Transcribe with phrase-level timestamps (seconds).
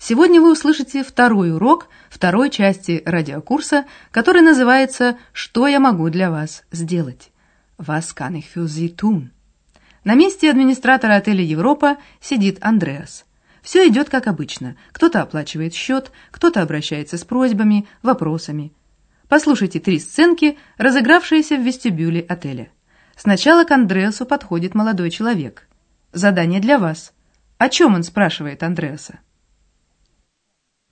[0.00, 6.64] сегодня вы услышите второй урок второй части радиокурса, который называется «Что я могу для вас
[6.72, 7.30] сделать?»
[7.78, 9.28] «Was kann ich für Sie tun?»
[10.02, 13.26] На месте администратора отеля «Европа» сидит Андреас.
[13.62, 14.76] Все идет как обычно.
[14.92, 18.72] Кто-то оплачивает счет, кто-то обращается с просьбами, вопросами.
[19.28, 22.70] Послушайте три сценки, разыгравшиеся в вестибюле отеля.
[23.16, 25.68] Сначала к Андреасу подходит молодой человек.
[26.12, 27.12] Задание для вас–
[27.60, 29.18] о чем он спрашивает Андреаса?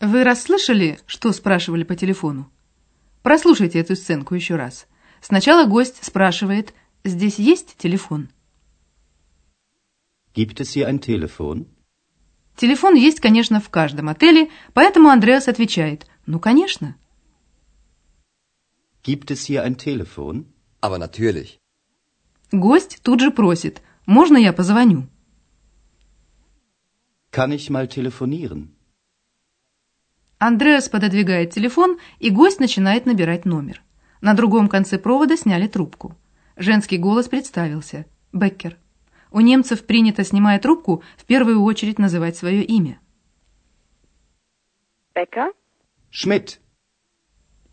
[0.00, 2.50] Вы расслышали, что спрашивали по телефону?
[3.22, 4.86] Прослушайте эту сценку еще раз.
[5.20, 6.72] Сначала гость спрашивает,
[7.04, 8.30] здесь есть телефон?
[10.34, 11.66] Gibt es hier ein Telefon?
[12.56, 16.96] Телефон есть, конечно, в каждом отеле, поэтому Андреас отвечает, ну, конечно.
[19.02, 20.46] Gibt es hier ein Telefon?
[20.80, 21.58] Aber natürlich.
[22.52, 25.08] Гость тут же просит, можно я позвоню?
[27.30, 28.74] Kann ich mal telefonieren?
[30.40, 33.82] Андреас пододвигает телефон, и гость начинает набирать номер.
[34.22, 36.16] На другом конце провода сняли трубку.
[36.56, 38.06] Женский голос представился.
[38.32, 38.78] Беккер.
[39.30, 42.98] У немцев принято, снимая трубку, в первую очередь называть свое имя.
[45.14, 45.52] Becker?
[46.10, 46.56] Schmidt.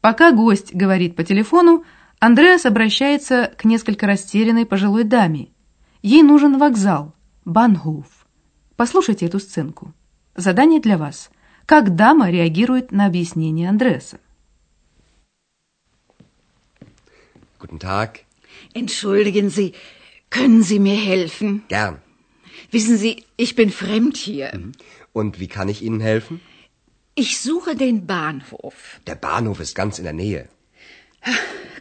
[0.02, 1.86] Пока гость говорит по телефону,
[2.20, 5.52] Андреас обращается к несколько растерянной пожилой даме.
[6.02, 8.28] Ей нужен вокзал, Банхоф.
[8.76, 9.94] Послушайте эту сценку.
[10.36, 11.32] Задание для вас–
[11.67, 14.19] как дама реагирует на объяснение Андреаса.
[17.59, 18.25] Guten Tag.
[18.75, 19.73] Entschuldigen Sie,
[20.31, 21.63] können Sie mir helfen?
[21.69, 21.99] Gern.
[22.71, 24.49] Wissen Sie, ich bin fremd hier.
[25.13, 26.41] Und wie kann ich Ihnen helfen?
[27.15, 29.01] Ich suche den Bahnhof.
[29.07, 30.49] Der Bahnhof ist ganz in der Nähe.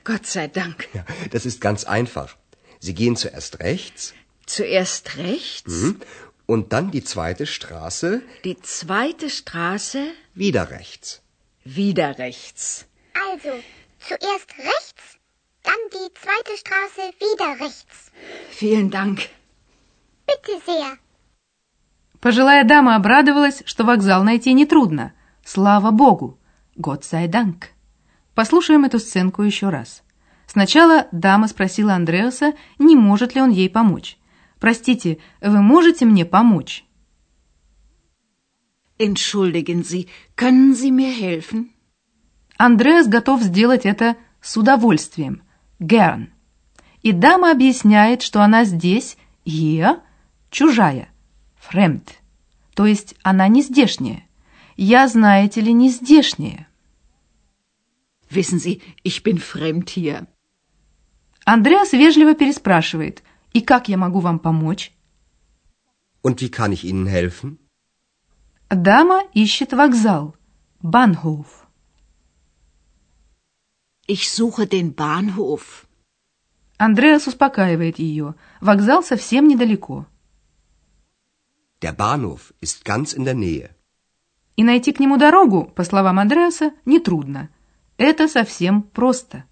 [0.03, 0.87] Gott sei Dank.
[0.93, 2.35] Ja, das ist ganz einfach.
[2.79, 4.13] Sie gehen zuerst rechts.
[4.45, 5.71] Zuerst rechts.
[5.81, 5.99] Mhm.
[6.46, 8.22] Und dann die zweite Straße.
[8.44, 10.12] Die zweite Straße.
[10.34, 11.22] Wieder rechts.
[11.64, 12.86] Wieder rechts.
[13.32, 13.52] Also,
[13.98, 15.18] zuerst rechts,
[15.64, 18.12] dann die zweite Straße wieder rechts.
[18.50, 19.28] Vielen Dank.
[20.26, 20.98] Bitte sehr.
[22.20, 25.12] Пожилая дама обрадовалась, что вокзал найти нетрудно.
[25.44, 26.38] Слава богу!
[26.76, 27.70] Год sei Dank.
[28.34, 30.02] Послушаем эту сценку еще раз.
[30.46, 34.18] Сначала дама спросила Андреаса, не может ли он ей помочь.
[34.58, 36.84] Простите, вы можете мне помочь?
[38.98, 41.70] Entschuldigen Sie, können Sie mir helfen?
[42.56, 45.42] Андреас готов сделать это с удовольствием.
[45.78, 46.28] Gern.
[47.02, 50.00] И дама объясняет, что она здесь, hier,
[50.50, 51.10] чужая,
[51.70, 52.08] fremd.
[52.74, 54.24] То есть она не здешняя.
[54.78, 56.66] Я, знаете ли, не здешняя.
[58.30, 60.26] Wissen Sie, ich bin fremd hier.
[61.44, 63.22] Андреас вежливо переспрашивает–
[63.56, 64.92] и как я могу вам помочь?
[66.22, 67.58] Und wie kann ich Ihnen helfen?
[68.68, 70.36] Дама ищет вокзал.
[70.82, 71.66] Bahnhof.
[74.06, 75.86] Ich suche den Bahnhof.
[76.76, 78.34] Андреас успокаивает ее.
[78.60, 80.04] Вокзал совсем недалеко.
[81.80, 83.70] Der Bahnhof ist ganz in der Nähe.
[84.56, 87.48] И найти к нему дорогу, по словам Андреаса, нетрудно.
[87.96, 89.44] Это совсем просто.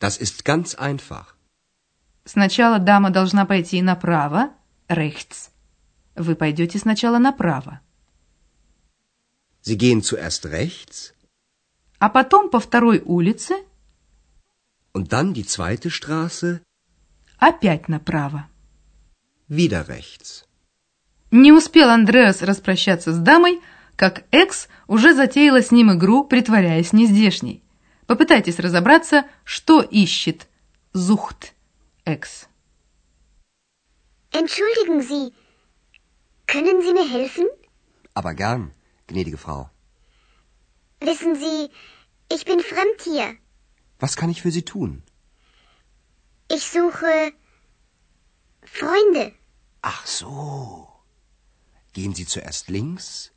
[0.00, 1.37] Das ist ganz einfach.
[2.28, 4.50] Сначала дама должна пойти направо,
[4.86, 5.48] rechts.
[6.14, 7.80] Вы пойдете сначала направо.
[9.62, 11.14] Sie gehen zuerst rechts.
[11.98, 13.54] А потом по второй улице.
[14.92, 16.60] Und dann die zweite Straße.
[17.38, 18.46] Опять направо.
[19.48, 20.44] Wieder rechts.
[21.30, 23.62] Не успел Андреас распрощаться с дамой,
[23.96, 27.62] как Экс уже затеяла с ним игру, притворяясь нездешней.
[28.06, 30.46] Попытайтесь разобраться, что ищет
[30.92, 31.54] Зухт.
[32.08, 32.48] Ex.
[34.32, 35.34] Entschuldigen Sie,
[36.46, 37.46] können Sie mir helfen?
[38.14, 38.72] Aber gern,
[39.06, 39.68] gnädige Frau.
[41.00, 41.68] Wissen Sie,
[42.32, 43.36] ich bin fremd hier.
[43.98, 45.02] Was kann ich für Sie tun?
[46.50, 47.32] Ich suche
[48.62, 49.34] Freunde.
[49.82, 50.88] Ach so.
[51.92, 53.32] Gehen Sie zuerst links,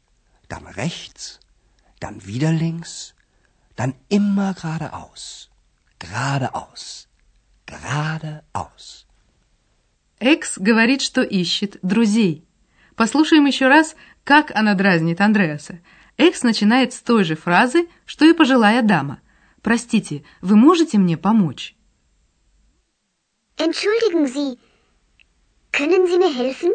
[0.48, 1.42] dann rechts,
[2.00, 3.16] dann wieder links,
[3.76, 5.50] dann immer geradeaus.
[6.00, 7.11] Geradeaus.
[7.72, 9.06] Geradeaus.
[10.20, 12.46] Экс говорит, что ищет друзей.
[12.96, 15.80] Послушаем еще раз, как она дразнит Андреаса.
[16.18, 19.22] Экс начинает с той же фразы, что и пожилая дама.
[19.62, 21.76] «Простите, вы можете мне помочь?»
[23.58, 24.58] Entschuldigen Sie,
[25.72, 26.74] können Sie mir helfen?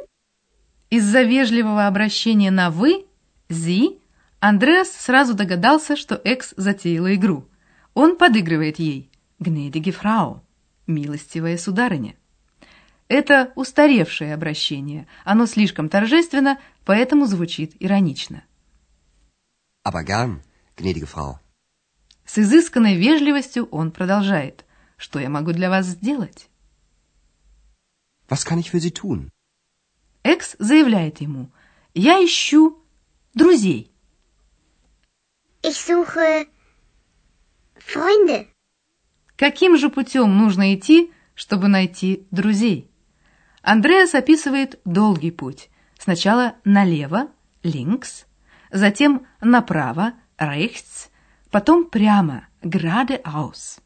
[0.88, 3.06] Из-за вежливого обращения на «вы»
[3.48, 3.98] «зи»
[4.40, 7.48] Андреас сразу догадался, что Экс затеяла игру.
[7.94, 9.10] Он подыгрывает ей
[9.40, 10.42] «Гнедиге фрау»–
[10.86, 12.16] «милостивая сударыня».
[13.08, 18.42] Это устаревшее обращение, оно слишком торжественно, поэтому звучит иронично.
[19.84, 20.42] Aber gern,
[20.76, 21.38] gnädige Frau.
[22.24, 24.64] С изысканной вежливостью он продолжает.
[24.96, 26.48] Что я могу для вас сделать?
[28.28, 29.30] Was kann ich für Sie tun?
[30.24, 31.52] Экс заявляет ему.
[31.94, 32.82] Я ищу
[33.34, 33.92] друзей.
[35.62, 36.48] Ich suche
[37.76, 38.48] Freunde.
[39.36, 42.90] Каким же путем нужно идти, чтобы найти друзей?
[43.62, 45.70] Андреас описывает долгий путь.
[45.98, 47.28] Сначала налево,
[47.62, 48.26] links,
[48.70, 51.10] затем направо, rechts,
[51.50, 53.80] потом прямо, geradeaus.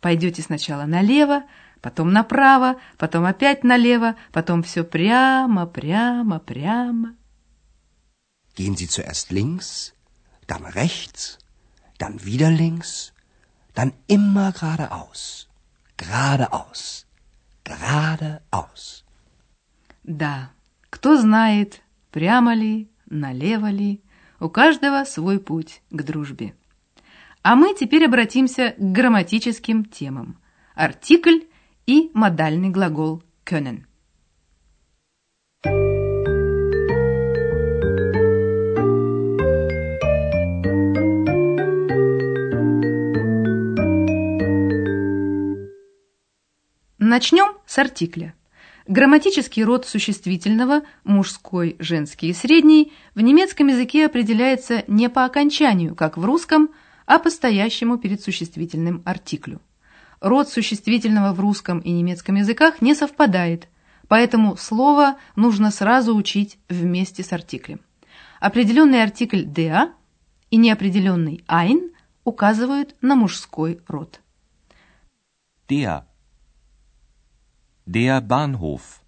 [0.00, 1.44] Пойдете сначала налево,
[1.80, 7.14] потом направо, потом опять налево, потом все прямо, прямо, прямо.
[8.56, 9.92] Gehen Sie zuerst links,
[10.48, 11.38] dann rechts,
[11.98, 13.12] dann wieder links,
[13.78, 15.48] dann immer geradeaus.
[15.96, 17.06] Geradeaus.
[17.64, 19.04] Geradeaus.
[20.02, 20.50] Да,
[20.90, 21.80] кто знает,
[22.10, 24.02] прямо ли, налево ли,
[24.40, 26.56] у каждого свой путь к дружбе.
[27.44, 30.40] А мы теперь обратимся к грамматическим темам.
[30.74, 31.42] Артикль
[31.86, 33.86] и модальный глагол können.
[47.08, 48.34] Начнем с артикля.
[48.86, 56.18] Грамматический род существительного, мужской, женский и средний, в немецком языке определяется не по окончанию, как
[56.18, 56.68] в русском,
[57.06, 59.62] а по стоящему перед существительным артиклю.
[60.20, 63.68] Род существительного в русском и немецком языках не совпадает,
[64.06, 67.80] поэтому слово нужно сразу учить вместе с артиклем.
[68.38, 69.92] Определенный артикль «der»
[70.50, 71.90] и неопределенный «ein»
[72.24, 74.20] указывают на мужской род.
[75.70, 76.07] Der.
[77.90, 79.00] Der Bahnhof.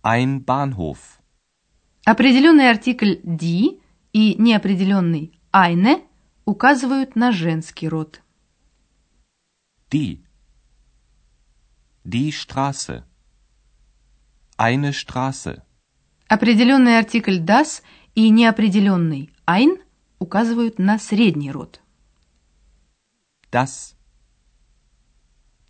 [0.00, 1.20] Ein Bahnhof.
[2.06, 3.78] Определенный артикль «die»
[4.14, 6.00] и неопределенный «eine»
[6.46, 8.22] указывают на женский род.
[9.92, 10.24] Die.
[12.04, 13.04] Die Straße.
[14.56, 15.62] Eine Straße.
[16.26, 17.82] Определенный артикль das
[18.14, 19.76] и неопределенный ein
[20.18, 21.82] указывают на средний род.
[23.52, 23.94] Das.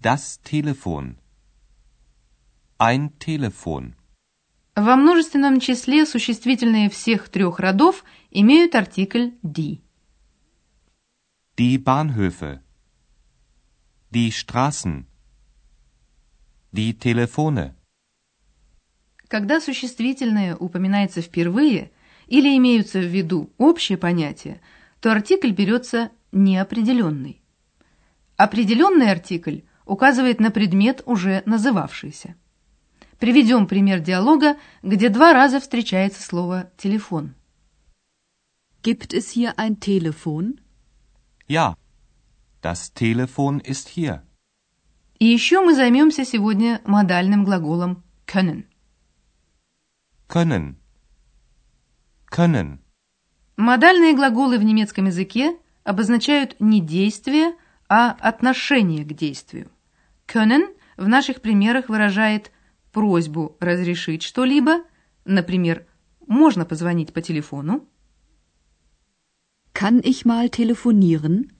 [0.00, 1.16] Das Telefon.
[2.82, 3.92] Ein Telefon.
[4.74, 9.82] Во множественном числе существительные всех трех родов имеют артикль die.
[11.58, 12.62] Die Bahnhöfe.
[14.10, 15.04] Die Straßen.
[16.72, 17.74] Die Telefone.
[19.28, 21.90] Когда существительное упоминается впервые
[22.28, 24.62] или имеются в виду общие понятия,
[25.00, 27.42] то артикль берется неопределенный.
[28.38, 32.36] Определенный артикль указывает на предмет, уже называвшийся.
[33.20, 37.34] Приведем пример диалога, где два раза встречается слово «телефон».
[38.82, 40.58] Gibt es hier ein Telefon?
[41.46, 41.76] Ja.
[42.62, 44.22] Das Telefon ist hier.
[45.18, 48.64] И еще мы займемся сегодня модальным глаголом können.
[50.26, 50.76] Können.
[52.30, 52.78] Können.
[53.58, 57.52] Модальные глаголы в немецком языке обозначают не действие,
[57.86, 59.70] а отношение к действию.
[60.26, 62.50] Können в наших примерах выражает
[62.92, 64.82] просьбу разрешить что-либо,
[65.24, 65.86] например,
[66.26, 67.86] можно позвонить по телефону,
[69.72, 71.50] Kann ich mal telefonieren?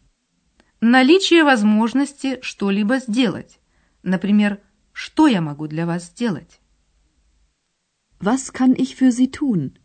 [0.81, 3.61] наличие возможности что-либо сделать,
[4.03, 4.61] например,
[4.93, 6.61] что я могу для вас сделать,
[8.21, 9.77] Was kann ich für Sie tun?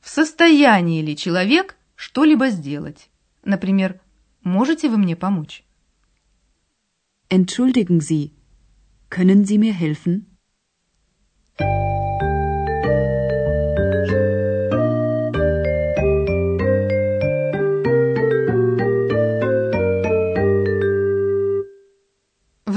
[0.00, 3.10] в состоянии ли человек что-либо сделать,
[3.44, 4.00] например,
[4.44, 5.64] можете вы мне помочь.
[7.28, 8.32] Entschuldigen Sie,
[9.10, 10.26] können Sie mir helfen?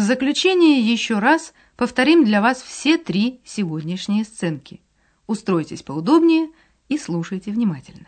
[0.09, 4.81] Заключение еще раз повторим для вас все три сегодняшние сценки.
[5.27, 6.49] Устройтесь поудобнее
[6.87, 8.07] и слушайте внимательно.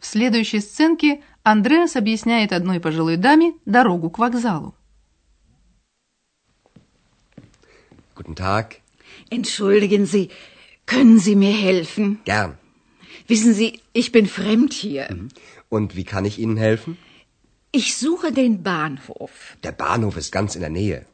[0.00, 4.74] В следующей сценке Андреас объясняет одной пожилой даме дорогу к вокзалу.
[8.14, 8.80] Guten Tag.
[9.30, 10.30] Entschuldigen Sie,
[10.86, 12.20] können Sie mir helfen?
[12.24, 12.58] Gern.
[13.28, 15.08] Wissen Sie, ich bin fremd hier.
[15.68, 16.96] Und wie kann ich Ihnen helfen?
[17.72, 19.56] Ich suche den Bahnhof.
[19.62, 21.04] Der Bahnhof ist ganz in der Nähe.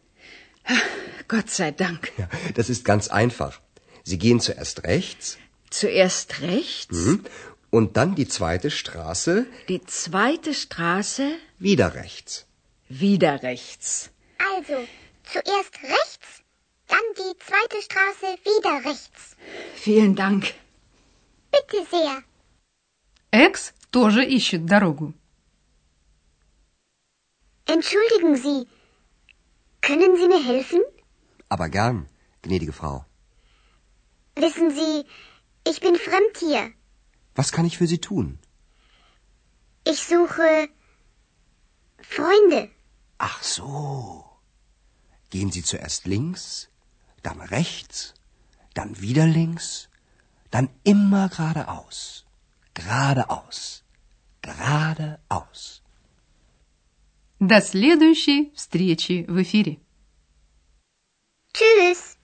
[1.28, 2.12] Gott sei Dank.
[2.18, 3.60] Ja, das ist ganz einfach.
[4.04, 5.38] Sie gehen zuerst rechts
[5.70, 7.24] Zuerst rechts, mhm,
[7.70, 11.26] und dann die zweite Straße die zweite Straße,
[11.58, 12.46] wieder rechts.
[12.88, 14.10] wieder rechts.
[14.56, 14.76] Also,
[15.32, 16.28] zuerst rechts,
[16.88, 19.36] dann die zweite Straße wieder rechts.
[19.74, 20.42] Vielen Dank.
[21.50, 22.22] Bitte sehr.
[23.30, 25.14] Экс тоже ищет дорогу.
[27.66, 28.66] Entschuldigen Sie,
[29.80, 30.80] können Sie mir helfen?
[31.48, 32.08] Aber gern,
[32.42, 33.04] gnädige Frau.
[34.36, 35.04] Wissen Sie,
[35.70, 36.72] ich bin fremd hier.
[37.36, 38.38] Was kann ich für Sie tun?
[39.84, 40.68] Ich suche
[42.02, 42.70] Freunde.
[43.18, 44.24] Ach so.
[45.30, 46.68] Gehen Sie zuerst links,
[47.22, 48.14] dann rechts,
[48.74, 49.88] dann wieder links,
[50.50, 52.24] dann immer geradeaus.
[52.74, 53.82] Geradeaus.
[54.42, 55.82] Geradeaus.
[57.38, 59.78] До следующей встречи в эфире.
[61.54, 62.15] Tschüss.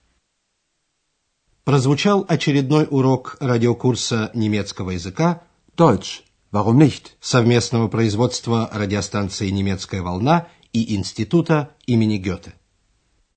[1.64, 5.42] Прозвучал очередной урок радиокурса немецкого языка
[5.74, 6.20] Deutsch.
[6.52, 7.12] Warum nicht?
[7.20, 12.52] совместного производства радиостанции «Немецкая волна» и Института имени Гёте.